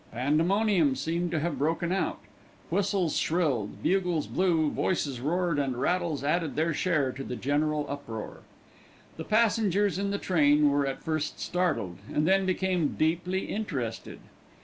[0.11, 2.17] Pandemonium seemed to have broken out.
[2.71, 8.37] Whistles shrilled, bugles blew, voices roared, and rattles added their share to the general uproar.
[9.17, 14.17] The passengers in the train were at first startled, and then became deeply interested.